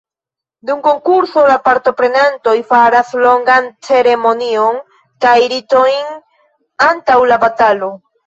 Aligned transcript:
Dum 0.67 0.79
konkurso, 0.85 1.41
la 1.49 1.57
partoprenantoj 1.65 2.53
faras 2.71 3.11
longan 3.25 3.67
ceremonion 3.89 4.81
kaj 5.25 5.35
ritojn 5.55 6.09
antaŭ 6.89 7.19
la 7.33 7.39
batalo. 7.45 7.93